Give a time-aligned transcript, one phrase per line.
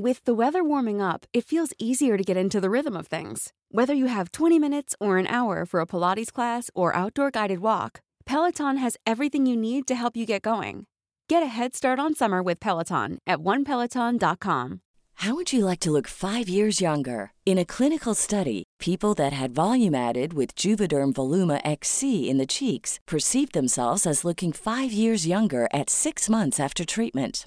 [0.00, 3.52] With the weather warming up, it feels easier to get into the rhythm of things.
[3.70, 7.58] Whether you have 20 minutes or an hour for a Pilates class or outdoor guided
[7.58, 10.86] walk, Peloton has everything you need to help you get going.
[11.28, 14.80] Get a head start on summer with Peloton at onepeloton.com.
[15.16, 17.32] How would you like to look five years younger?
[17.44, 22.46] In a clinical study, people that had volume added with Juvederm Voluma XC in the
[22.46, 27.46] cheeks perceived themselves as looking five years younger at six months after treatment.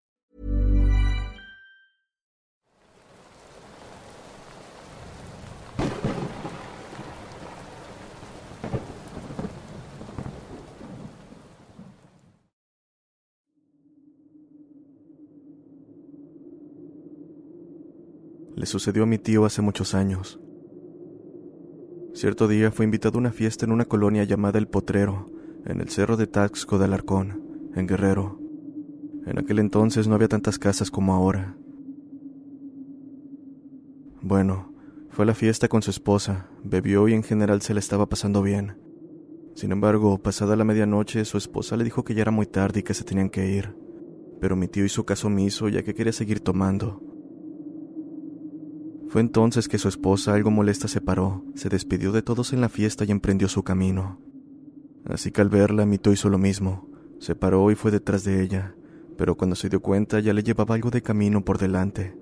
[18.61, 20.39] Le sucedió a mi tío hace muchos años.
[22.13, 25.25] Cierto día fue invitado a una fiesta en una colonia llamada El Potrero,
[25.65, 27.41] en el cerro de Taxco de Alarcón,
[27.73, 28.39] en Guerrero.
[29.25, 31.57] En aquel entonces no había tantas casas como ahora.
[34.21, 34.71] Bueno,
[35.09, 38.43] fue a la fiesta con su esposa, bebió y en general se le estaba pasando
[38.43, 38.77] bien.
[39.55, 42.83] Sin embargo, pasada la medianoche, su esposa le dijo que ya era muy tarde y
[42.83, 43.75] que se tenían que ir.
[44.39, 47.10] Pero mi tío hizo caso omiso ya que quería seguir tomando.
[49.11, 52.69] Fue entonces que su esposa, algo molesta, se paró, se despidió de todos en la
[52.69, 54.21] fiesta y emprendió su camino.
[55.03, 56.87] Así que al verla, mi tío hizo lo mismo.
[57.19, 58.73] Se paró y fue detrás de ella,
[59.17, 62.15] pero cuando se dio cuenta ya le llevaba algo de camino por delante.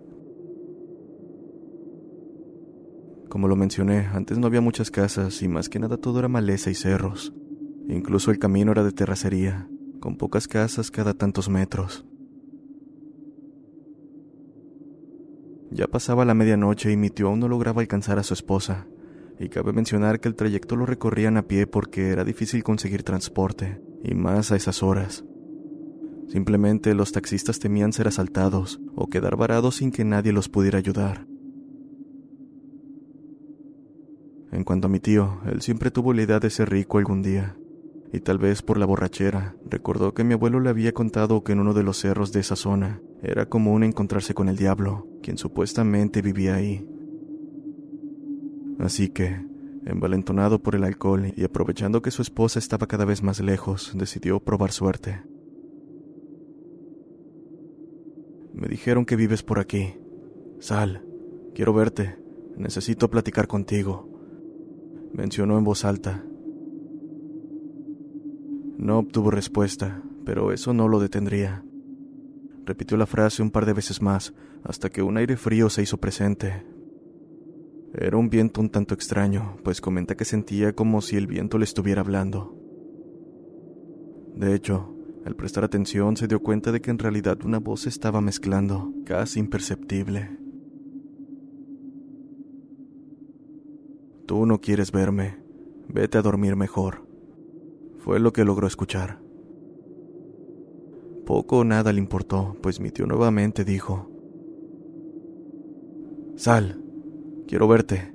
[3.29, 6.71] Como lo mencioné, antes no había muchas casas y más que nada todo era maleza
[6.71, 7.35] y cerros.
[7.87, 12.08] Incluso el camino era de terracería, con pocas casas cada tantos metros.
[15.71, 18.87] Ya pasaba la medianoche y mi tío aún no lograba alcanzar a su esposa,
[19.39, 23.81] y cabe mencionar que el trayecto lo recorrían a pie porque era difícil conseguir transporte,
[24.03, 25.23] y más a esas horas.
[26.27, 31.25] Simplemente los taxistas temían ser asaltados o quedar varados sin que nadie los pudiera ayudar.
[34.51, 37.55] En cuanto a mi tío, él siempre tuvo la idea de ser rico algún día,
[38.11, 41.59] y tal vez por la borrachera, recordó que mi abuelo le había contado que en
[41.59, 46.21] uno de los cerros de esa zona era común encontrarse con el diablo, quien supuestamente
[46.21, 46.87] vivía ahí.
[48.79, 49.45] Así que,
[49.85, 54.39] envalentonado por el alcohol y aprovechando que su esposa estaba cada vez más lejos, decidió
[54.39, 55.21] probar suerte.
[58.53, 59.95] Me dijeron que vives por aquí.
[60.59, 61.05] Sal,
[61.53, 62.17] quiero verte.
[62.57, 64.09] Necesito platicar contigo.
[65.13, 66.25] Mencionó en voz alta.
[68.79, 71.65] No obtuvo respuesta, pero eso no lo detendría.
[72.65, 75.97] Repitió la frase un par de veces más, hasta que un aire frío se hizo
[75.97, 76.65] presente.
[77.93, 81.65] Era un viento un tanto extraño, pues comenta que sentía como si el viento le
[81.65, 82.55] estuviera hablando.
[84.37, 88.21] De hecho, al prestar atención se dio cuenta de que en realidad una voz estaba
[88.21, 90.39] mezclando, casi imperceptible.
[94.25, 95.37] Tú no quieres verme.
[95.89, 97.08] Vete a dormir mejor.
[98.09, 99.19] Fue lo que logró escuchar.
[101.27, 104.09] Poco o nada le importó, pues mi tío nuevamente dijo,
[106.35, 106.81] Sal,
[107.47, 108.11] quiero verte.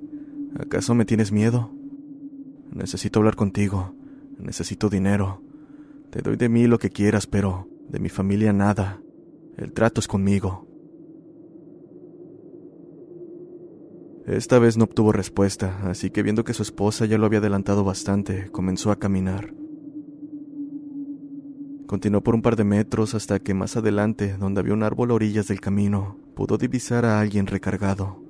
[0.59, 1.71] ¿Acaso me tienes miedo?
[2.73, 3.95] Necesito hablar contigo.
[4.41, 5.43] Necesito dinero.
[6.11, 9.01] Te doy de mí lo que quieras, pero de mi familia nada.
[9.57, 10.67] El trato es conmigo.
[14.27, 17.85] Esta vez no obtuvo respuesta, así que viendo que su esposa ya lo había adelantado
[17.85, 19.55] bastante, comenzó a caminar.
[21.95, 25.15] Continuó por un par de metros hasta que más adelante, donde había un árbol a
[25.15, 28.21] orillas del camino, pudo divisar a alguien recargado.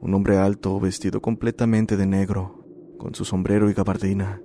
[0.00, 2.64] Un hombre alto, vestido completamente de negro,
[2.98, 4.42] con su sombrero y gabardina.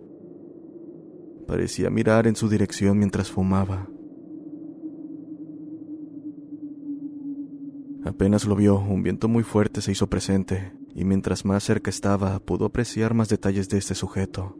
[1.47, 3.89] Parecía mirar en su dirección mientras fumaba.
[8.05, 12.37] Apenas lo vio, un viento muy fuerte se hizo presente, y mientras más cerca estaba,
[12.37, 14.59] pudo apreciar más detalles de este sujeto.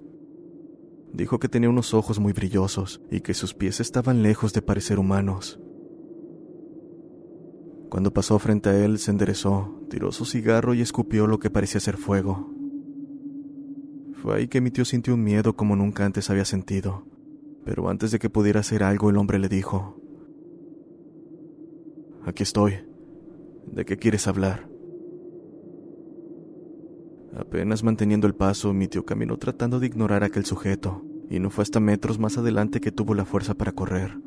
[1.16, 5.00] Dijo que tenía unos ojos muy brillosos y que sus pies estaban lejos de parecer
[5.00, 5.62] humanos.
[7.90, 11.80] Cuando pasó frente a él, se enderezó, tiró su cigarro y escupió lo que parecía
[11.80, 12.54] ser fuego.
[14.22, 17.06] Fue ahí que mi tío sintió un miedo como nunca antes había sentido,
[17.64, 20.02] pero antes de que pudiera hacer algo, el hombre le dijo,
[22.26, 22.74] Aquí estoy.
[23.72, 24.68] ¿De qué quieres hablar?
[27.38, 31.50] Apenas manteniendo el paso, mi tío caminó tratando de ignorar a aquel sujeto, y no
[31.50, 34.20] fue hasta metros más adelante que tuvo la fuerza para correr.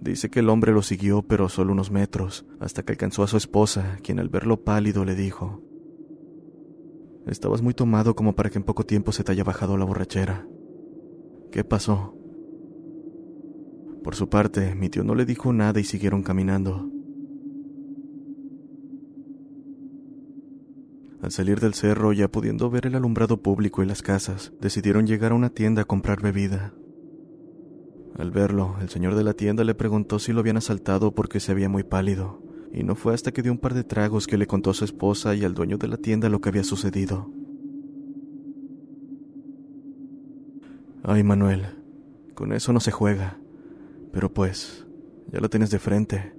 [0.00, 3.36] Dice que el hombre lo siguió, pero solo unos metros, hasta que alcanzó a su
[3.36, 5.62] esposa, quien al verlo pálido le dijo,
[7.26, 10.46] Estabas muy tomado como para que en poco tiempo se te haya bajado la borrachera.
[11.52, 12.14] ¿Qué pasó?
[14.02, 16.90] Por su parte, mi tío no le dijo nada y siguieron caminando.
[21.20, 25.32] Al salir del cerro, ya pudiendo ver el alumbrado público y las casas, decidieron llegar
[25.32, 26.72] a una tienda a comprar bebida.
[28.16, 31.54] Al verlo, el señor de la tienda le preguntó si lo habían asaltado porque se
[31.54, 32.40] veía muy pálido,
[32.72, 34.84] y no fue hasta que dio un par de tragos que le contó a su
[34.84, 37.32] esposa y al dueño de la tienda lo que había sucedido.
[41.02, 41.66] Ay, Manuel,
[42.34, 43.38] con eso no se juega.
[44.12, 44.86] Pero pues,
[45.32, 46.34] ya lo tienes de frente.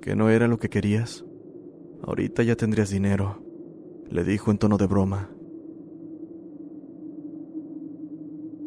[0.00, 1.24] ¿Que no era lo que querías?
[2.02, 3.49] Ahorita ya tendrías dinero
[4.10, 5.30] le dijo en tono de broma.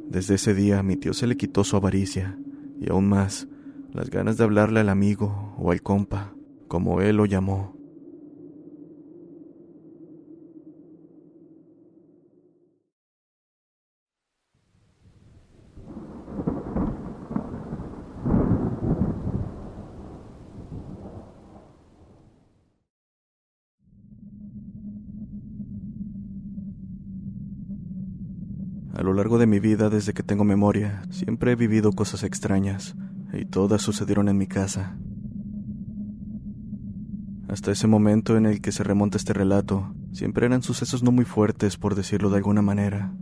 [0.09, 2.37] Desde ese día mi tío se le quitó su avaricia
[2.79, 3.47] y aún más
[3.91, 6.33] las ganas de hablarle al amigo o al compa,
[6.67, 7.75] como él lo llamó.
[29.03, 32.95] A lo largo de mi vida, desde que tengo memoria, siempre he vivido cosas extrañas,
[33.33, 34.97] y todas sucedieron en mi casa.
[37.49, 41.25] Hasta ese momento en el que se remonta este relato, siempre eran sucesos no muy
[41.25, 43.13] fuertes, por decirlo de alguna manera.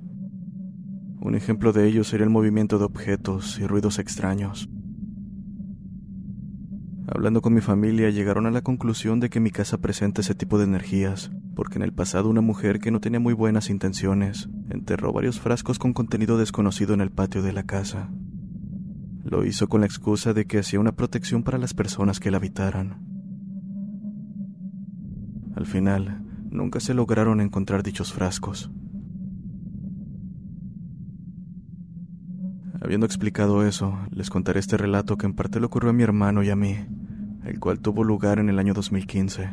[1.19, 4.69] Un ejemplo de ello sería el movimiento de objetos y ruidos extraños.
[7.13, 10.57] Hablando con mi familia, llegaron a la conclusión de que mi casa presenta ese tipo
[10.57, 15.11] de energías, porque en el pasado una mujer que no tenía muy buenas intenciones enterró
[15.11, 18.09] varios frascos con contenido desconocido en el patio de la casa.
[19.25, 22.37] Lo hizo con la excusa de que hacía una protección para las personas que la
[22.37, 23.05] habitaran.
[25.53, 28.71] Al final, nunca se lograron encontrar dichos frascos.
[32.79, 36.41] Habiendo explicado eso, les contaré este relato que en parte le ocurrió a mi hermano
[36.41, 36.77] y a mí,
[37.45, 39.49] el cual tuvo lugar en el año 2015.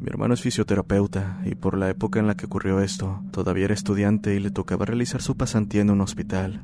[0.00, 3.74] Mi hermano es fisioterapeuta y por la época en la que ocurrió esto, todavía era
[3.74, 6.62] estudiante y le tocaba realizar su pasantía en un hospital.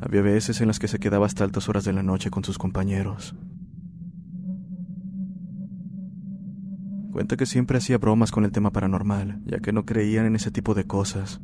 [0.00, 2.58] Había veces en las que se quedaba hasta altas horas de la noche con sus
[2.58, 3.34] compañeros.
[7.12, 10.50] Cuenta que siempre hacía bromas con el tema paranormal, ya que no creían en ese
[10.50, 11.40] tipo de cosas.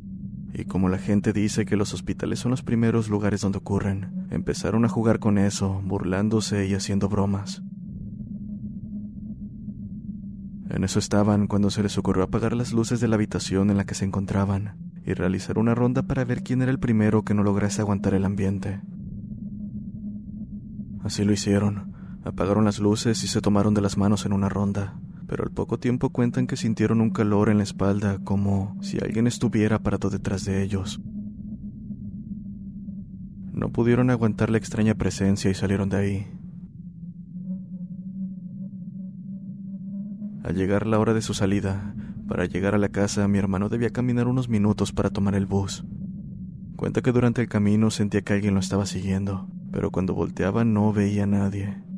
[0.53, 4.83] Y como la gente dice que los hospitales son los primeros lugares donde ocurren, empezaron
[4.85, 7.63] a jugar con eso, burlándose y haciendo bromas.
[10.69, 13.85] En eso estaban cuando se les ocurrió apagar las luces de la habitación en la
[13.85, 17.43] que se encontraban y realizar una ronda para ver quién era el primero que no
[17.43, 18.81] lograse aguantar el ambiente.
[21.03, 21.93] Así lo hicieron.
[22.23, 24.99] Apagaron las luces y se tomaron de las manos en una ronda,
[25.31, 29.27] pero al poco tiempo cuentan que sintieron un calor en la espalda como si alguien
[29.27, 30.99] estuviera parado detrás de ellos.
[33.53, 36.27] No pudieron aguantar la extraña presencia y salieron de ahí.
[40.43, 41.95] Al llegar la hora de su salida,
[42.27, 45.85] para llegar a la casa, mi hermano debía caminar unos minutos para tomar el bus.
[46.75, 50.91] Cuenta que durante el camino sentía que alguien lo estaba siguiendo, pero cuando volteaba no
[50.91, 51.90] veía a nadie.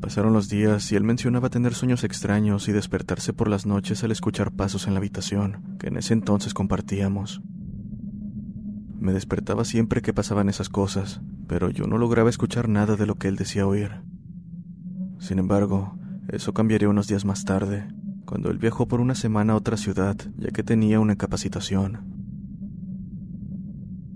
[0.00, 4.12] Pasaron los días y él mencionaba tener sueños extraños y despertarse por las noches al
[4.12, 7.42] escuchar pasos en la habitación, que en ese entonces compartíamos.
[8.98, 13.16] Me despertaba siempre que pasaban esas cosas, pero yo no lograba escuchar nada de lo
[13.16, 14.02] que él decía oír.
[15.18, 17.88] Sin embargo, eso cambiaría unos días más tarde,
[18.24, 22.18] cuando él viajó por una semana a otra ciudad, ya que tenía una capacitación.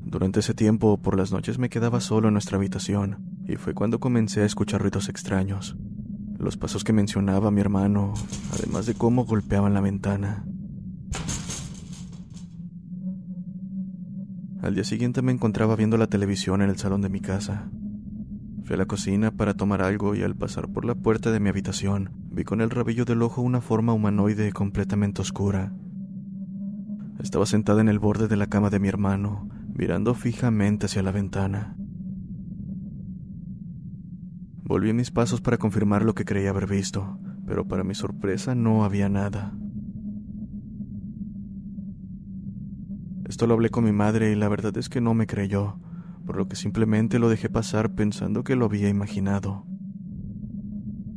[0.05, 4.01] Durante ese tiempo, por las noches me quedaba solo en nuestra habitación, y fue cuando
[4.01, 5.77] comencé a escuchar ruidos extraños.
[6.39, 8.15] Los pasos que mencionaba mi hermano,
[8.53, 10.45] además de cómo golpeaban la ventana.
[14.63, 17.69] Al día siguiente me encontraba viendo la televisión en el salón de mi casa.
[18.65, 21.49] Fui a la cocina para tomar algo y al pasar por la puerta de mi
[21.49, 25.73] habitación vi con el rabillo del ojo una forma humanoide completamente oscura.
[27.21, 31.13] Estaba sentada en el borde de la cama de mi hermano, mirando fijamente hacia la
[31.13, 31.77] ventana.
[34.65, 38.85] Volví mis pasos para confirmar lo que creía haber visto, pero para mi sorpresa no
[38.85, 39.53] había nada.
[43.29, 45.79] Esto lo hablé con mi madre y la verdad es que no me creyó,
[46.25, 49.67] por lo que simplemente lo dejé pasar pensando que lo había imaginado.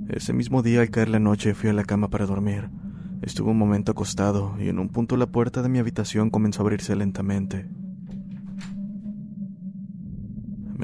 [0.08, 2.70] Ese mismo día al caer la noche fui a la cama para dormir.
[3.22, 6.64] Estuve un momento acostado y en un punto la puerta de mi habitación comenzó a
[6.64, 7.70] abrirse lentamente.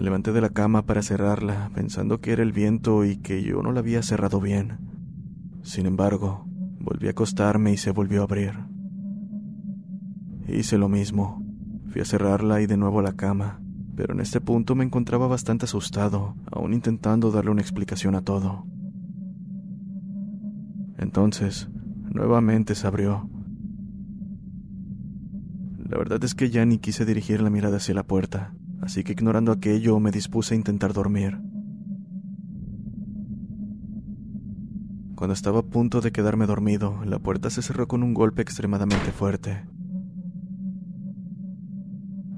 [0.02, 3.72] Levanté de la cama para cerrarla, pensando que era el viento y que yo no
[3.72, 4.80] la había cerrado bien.
[5.62, 6.48] Sin embargo,
[6.80, 8.54] volví a acostarme y se volvió a abrir.
[10.48, 11.46] Hice lo mismo.
[11.90, 13.62] Fui a cerrarla y de nuevo a la cama,
[13.96, 18.66] pero en este punto me encontraba bastante asustado, aún intentando darle una explicación a todo.
[20.98, 21.70] Entonces,
[22.10, 23.30] nuevamente se abrió.
[25.78, 29.14] La verdad es que ya ni quise dirigir la mirada hacia la puerta, así que
[29.14, 31.40] ignorando aquello me dispuse a intentar dormir.
[35.16, 39.12] Cuando estaba a punto de quedarme dormido, la puerta se cerró con un golpe extremadamente
[39.12, 39.64] fuerte.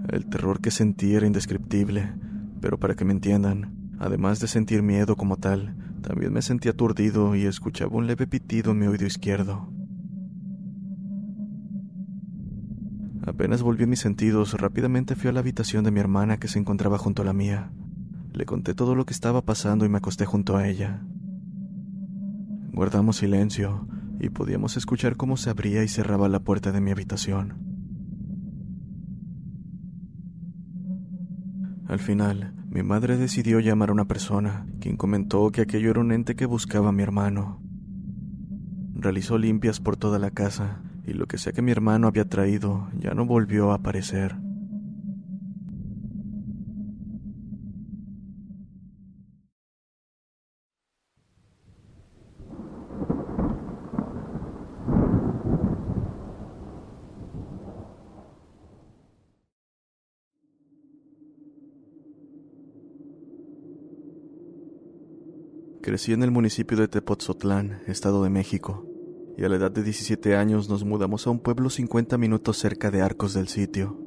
[0.09, 2.13] El terror que sentí era indescriptible,
[2.59, 7.35] pero para que me entiendan, además de sentir miedo como tal, también me sentí aturdido
[7.35, 9.72] y escuchaba un leve pitido en mi oído izquierdo.
[13.25, 16.97] Apenas volví mis sentidos, rápidamente fui a la habitación de mi hermana que se encontraba
[16.97, 17.71] junto a la mía.
[18.33, 21.01] Le conté todo lo que estaba pasando y me acosté junto a ella.
[22.73, 23.87] Guardamos silencio
[24.19, 27.53] y podíamos escuchar cómo se abría y cerraba la puerta de mi habitación.
[31.87, 36.11] Al final, mi madre decidió llamar a una persona, quien comentó que aquello era un
[36.11, 37.61] ente que buscaba a mi hermano.
[38.95, 42.87] Realizó limpias por toda la casa, y lo que sea que mi hermano había traído
[42.97, 44.35] ya no volvió a aparecer.
[65.81, 68.87] Crecí en el municipio de Tepotzotlán, Estado de México,
[69.37, 72.91] y a la edad de 17 años nos mudamos a un pueblo 50 minutos cerca
[72.91, 73.99] de Arcos del sitio.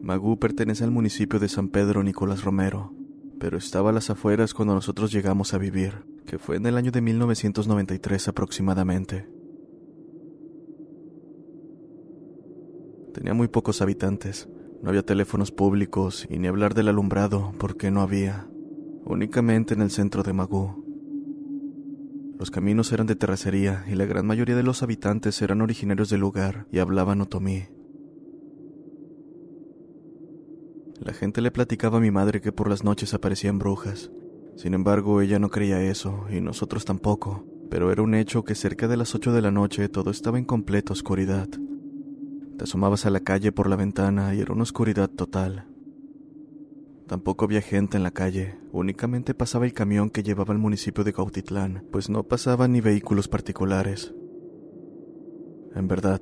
[0.00, 2.94] Magú pertenece al municipio de San Pedro Nicolás Romero,
[3.40, 6.92] pero estaba a las afueras cuando nosotros llegamos a vivir, que fue en el año
[6.92, 9.28] de 1993 aproximadamente.
[13.12, 14.48] Tenía muy pocos habitantes,
[14.82, 18.48] no había teléfonos públicos y ni hablar del alumbrado porque no había
[19.04, 20.87] únicamente en el centro de Magú.
[22.38, 26.20] Los caminos eran de terracería y la gran mayoría de los habitantes eran originarios del
[26.20, 27.64] lugar y hablaban otomí.
[31.00, 34.12] La gente le platicaba a mi madre que por las noches aparecían brujas.
[34.56, 38.86] Sin embargo, ella no creía eso y nosotros tampoco, pero era un hecho que cerca
[38.86, 41.48] de las ocho de la noche todo estaba en completa oscuridad.
[42.56, 45.66] Te asomabas a la calle por la ventana y era una oscuridad total.
[47.08, 51.14] Tampoco había gente en la calle, únicamente pasaba el camión que llevaba al municipio de
[51.14, 54.14] Cautitlán, pues no pasaban ni vehículos particulares.
[55.74, 56.20] En verdad,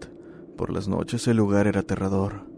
[0.56, 2.48] por las noches el lugar era aterrador.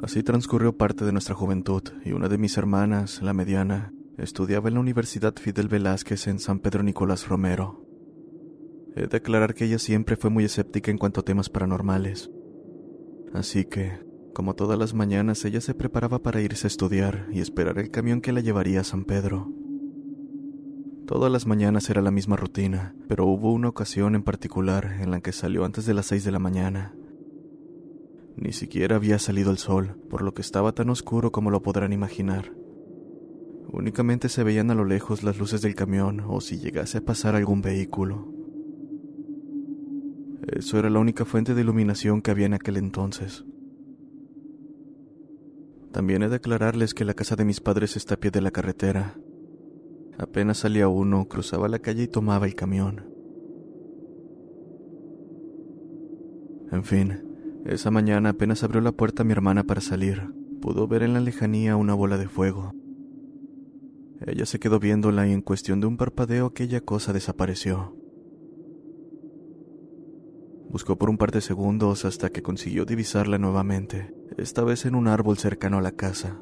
[0.00, 4.74] Así transcurrió parte de nuestra juventud y una de mis hermanas, la mediana, estudiaba en
[4.74, 7.84] la Universidad Fidel Velázquez en San Pedro Nicolás Romero.
[8.94, 12.30] He de aclarar que ella siempre fue muy escéptica en cuanto a temas paranormales.
[13.34, 14.07] Así que,
[14.38, 18.20] como todas las mañanas, ella se preparaba para irse a estudiar y esperar el camión
[18.20, 19.52] que la llevaría a San Pedro.
[21.08, 25.20] Todas las mañanas era la misma rutina, pero hubo una ocasión en particular en la
[25.20, 26.94] que salió antes de las seis de la mañana.
[28.36, 31.92] Ni siquiera había salido el sol, por lo que estaba tan oscuro como lo podrán
[31.92, 32.52] imaginar.
[33.72, 37.34] Únicamente se veían a lo lejos las luces del camión o si llegase a pasar
[37.34, 38.32] algún vehículo.
[40.46, 43.44] Eso era la única fuente de iluminación que había en aquel entonces.
[45.92, 48.50] También he de aclararles que la casa de mis padres está a pie de la
[48.50, 49.18] carretera.
[50.18, 53.06] Apenas salía uno, cruzaba la calle y tomaba el camión.
[56.70, 57.22] En fin,
[57.64, 60.22] esa mañana apenas abrió la puerta mi hermana para salir,
[60.60, 62.74] pudo ver en la lejanía una bola de fuego.
[64.26, 67.96] Ella se quedó viéndola y en cuestión de un parpadeo aquella cosa desapareció.
[70.70, 75.08] Buscó por un par de segundos hasta que consiguió divisarla nuevamente, esta vez en un
[75.08, 76.38] árbol cercano a la casa.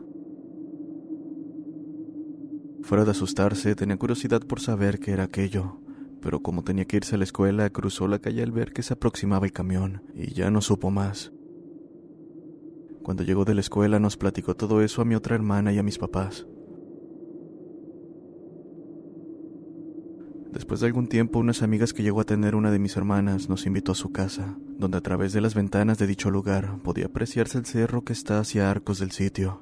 [2.82, 5.80] Fuera de asustarse, tenía curiosidad por saber qué era aquello,
[6.20, 8.94] pero como tenía que irse a la escuela, cruzó la calle al ver que se
[8.94, 11.32] aproximaba el camión y ya no supo más.
[13.02, 15.84] Cuando llegó de la escuela nos platicó todo eso a mi otra hermana y a
[15.84, 16.46] mis papás.
[20.56, 23.66] Después de algún tiempo, unas amigas que llegó a tener una de mis hermanas nos
[23.66, 27.58] invitó a su casa, donde a través de las ventanas de dicho lugar podía apreciarse
[27.58, 29.60] el cerro que está hacia arcos del sitio.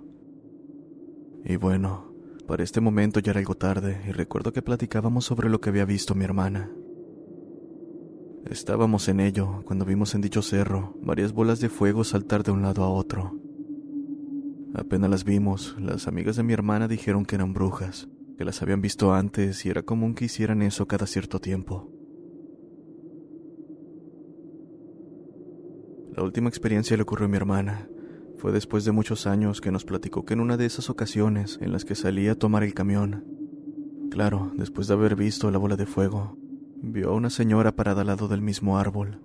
[1.44, 2.14] Y bueno,
[2.46, 5.84] para este momento ya era algo tarde y recuerdo que platicábamos sobre lo que había
[5.84, 6.70] visto mi hermana.
[8.48, 12.62] Estábamos en ello cuando vimos en dicho cerro varias bolas de fuego saltar de un
[12.62, 13.36] lado a otro.
[14.76, 18.06] Apenas las vimos, las amigas de mi hermana dijeron que eran brujas,
[18.36, 21.90] que las habían visto antes y era común que hicieran eso cada cierto tiempo.
[26.16, 27.88] La última experiencia le ocurrió a mi hermana,
[28.36, 31.72] fue después de muchos años que nos platicó que en una de esas ocasiones en
[31.72, 33.24] las que salía a tomar el camión,
[34.10, 36.36] claro, después de haber visto la bola de fuego,
[36.82, 39.22] vio a una señora parada al lado del mismo árbol.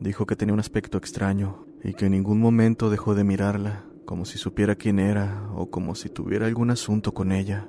[0.00, 4.24] Dijo que tenía un aspecto extraño y que en ningún momento dejó de mirarla, como
[4.24, 7.68] si supiera quién era o como si tuviera algún asunto con ella.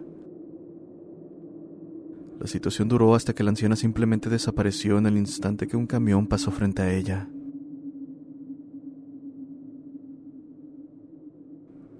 [2.40, 6.26] La situación duró hasta que la anciana simplemente desapareció en el instante que un camión
[6.26, 7.28] pasó frente a ella.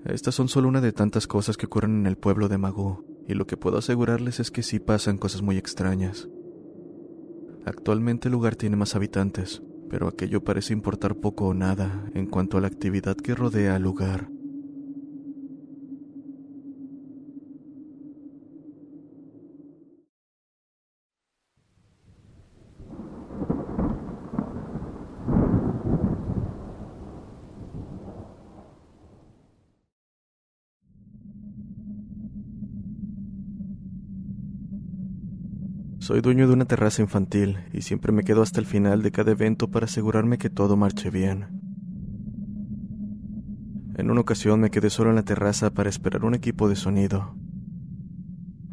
[0.06, 3.34] Estas son solo una de tantas cosas que ocurren en el pueblo de Magú, y
[3.34, 6.30] lo que puedo asegurarles es que sí pasan cosas muy extrañas.
[7.66, 12.58] Actualmente el lugar tiene más habitantes, pero aquello parece importar poco o nada en cuanto
[12.58, 14.30] a la actividad que rodea al lugar.
[36.10, 39.30] Soy dueño de una terraza infantil y siempre me quedo hasta el final de cada
[39.30, 41.46] evento para asegurarme que todo marche bien.
[43.96, 47.36] En una ocasión me quedé solo en la terraza para esperar un equipo de sonido.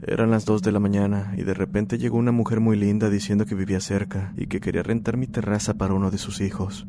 [0.00, 3.44] Eran las dos de la mañana y de repente llegó una mujer muy linda diciendo
[3.44, 6.86] que vivía cerca y que quería rentar mi terraza para uno de sus hijos.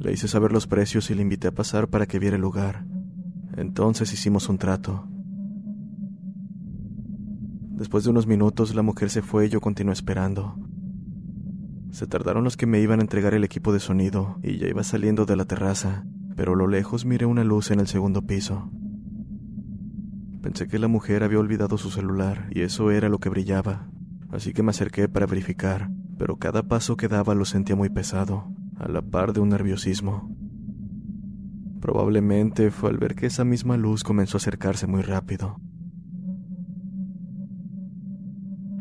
[0.00, 2.84] Le hice saber los precios y le invité a pasar para que viera el lugar.
[3.56, 5.08] Entonces hicimos un trato.
[7.78, 10.56] Después de unos minutos la mujer se fue y yo continué esperando.
[11.92, 14.82] Se tardaron los que me iban a entregar el equipo de sonido y ya iba
[14.82, 18.68] saliendo de la terraza, pero a lo lejos miré una luz en el segundo piso.
[20.42, 23.88] Pensé que la mujer había olvidado su celular y eso era lo que brillaba,
[24.32, 25.88] así que me acerqué para verificar,
[26.18, 30.36] pero cada paso que daba lo sentía muy pesado, a la par de un nerviosismo.
[31.80, 35.60] Probablemente fue al ver que esa misma luz comenzó a acercarse muy rápido.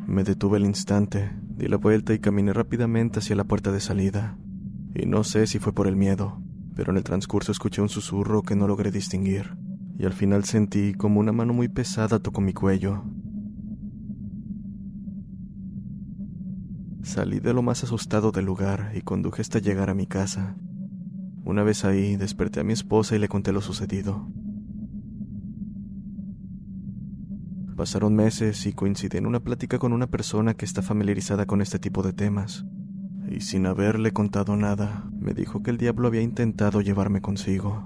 [0.07, 4.37] Me detuve al instante, di la vuelta y caminé rápidamente hacia la puerta de salida.
[4.95, 6.41] Y no sé si fue por el miedo,
[6.75, 9.57] pero en el transcurso escuché un susurro que no logré distinguir,
[9.99, 13.03] y al final sentí como una mano muy pesada tocó mi cuello.
[17.03, 20.55] Salí de lo más asustado del lugar y conduje hasta llegar a mi casa.
[21.43, 24.31] Una vez ahí, desperté a mi esposa y le conté lo sucedido.
[27.77, 31.77] Pasaron meses y coincidí en una plática con una persona que está familiarizada con este
[31.77, 32.65] tipo de temas.
[33.29, 37.85] Y sin haberle contado nada, me dijo que el diablo había intentado llevarme consigo.